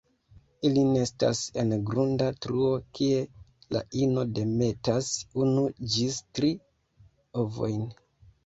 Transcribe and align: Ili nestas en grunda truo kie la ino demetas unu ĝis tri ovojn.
Ili 0.67 0.83
nestas 0.93 1.41
en 1.63 1.73
grunda 1.89 2.29
truo 2.45 2.71
kie 2.99 3.19
la 3.77 3.83
ino 4.07 4.25
demetas 4.39 5.13
unu 5.45 5.69
ĝis 5.97 6.19
tri 6.39 6.53
ovojn. 7.45 7.89